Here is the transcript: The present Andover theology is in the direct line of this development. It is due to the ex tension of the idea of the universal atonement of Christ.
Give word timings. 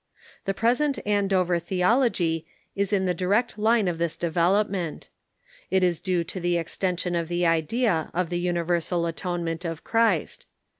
The 0.45 0.55
present 0.55 0.97
Andover 1.05 1.59
theology 1.59 2.43
is 2.75 2.91
in 2.91 3.05
the 3.05 3.13
direct 3.13 3.59
line 3.59 3.87
of 3.87 3.99
this 3.99 4.17
development. 4.17 5.09
It 5.69 5.83
is 5.83 5.99
due 5.99 6.23
to 6.23 6.39
the 6.39 6.57
ex 6.57 6.75
tension 6.75 7.13
of 7.13 7.27
the 7.27 7.45
idea 7.45 8.09
of 8.11 8.31
the 8.31 8.39
universal 8.39 9.05
atonement 9.05 9.63
of 9.63 9.83
Christ. 9.83 10.47